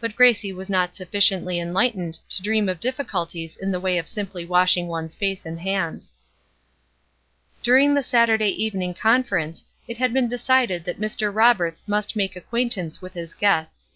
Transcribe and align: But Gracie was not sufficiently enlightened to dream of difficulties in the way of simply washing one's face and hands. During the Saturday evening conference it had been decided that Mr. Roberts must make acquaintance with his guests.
But 0.00 0.16
Gracie 0.16 0.50
was 0.54 0.70
not 0.70 0.96
sufficiently 0.96 1.60
enlightened 1.60 2.20
to 2.30 2.40
dream 2.40 2.70
of 2.70 2.80
difficulties 2.80 3.54
in 3.54 3.70
the 3.70 3.78
way 3.78 3.98
of 3.98 4.08
simply 4.08 4.46
washing 4.46 4.88
one's 4.88 5.14
face 5.14 5.44
and 5.44 5.60
hands. 5.60 6.14
During 7.62 7.92
the 7.92 8.02
Saturday 8.02 8.48
evening 8.48 8.94
conference 8.94 9.66
it 9.86 9.98
had 9.98 10.14
been 10.14 10.26
decided 10.26 10.84
that 10.84 10.98
Mr. 11.02 11.30
Roberts 11.34 11.86
must 11.86 12.16
make 12.16 12.34
acquaintance 12.34 13.02
with 13.02 13.12
his 13.12 13.34
guests. 13.34 13.90